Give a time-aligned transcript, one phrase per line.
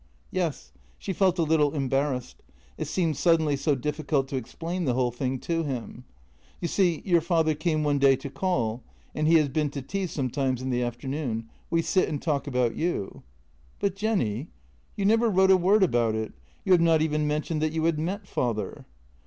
[0.31, 2.41] ""Yes." She felt a little embarrassed;
[2.75, 6.05] it seemed suddenly so difficult to explain the whole thing to him."
[6.59, 8.81] You see, your father came one day to call,
[9.13, 11.51] and he has been to tea sometimes in the afternoon.
[11.69, 13.21] We sit and talk about you.""
[13.79, 14.47] But, Jenny,
[14.95, 16.33] you never wrote a word about it;
[16.65, 18.85] you have not even mentioned that you had met father."